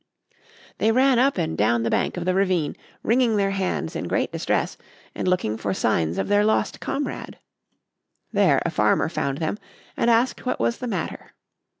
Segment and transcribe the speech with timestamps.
[0.79, 4.31] They ran up and down the bank of the ravine wringing their hands in great
[4.31, 4.75] distress
[5.13, 7.37] and looking for signs of their lost comrade.
[8.33, 9.59] There a farmer found them
[9.95, 11.33] and asked what was the matter.